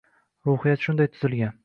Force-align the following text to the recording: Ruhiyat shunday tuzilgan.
Ruhiyat 0.47 0.87
shunday 0.87 1.11
tuzilgan. 1.13 1.55